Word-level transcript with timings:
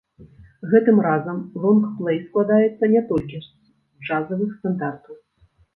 Гэтым 0.71 0.97
разам 1.07 1.37
лонгплэй 1.65 2.17
складаецца 2.25 2.83
не 2.97 3.01
толькі 3.13 3.45
з 3.45 3.47
джазавых 4.05 4.49
стандартаў. 4.61 5.15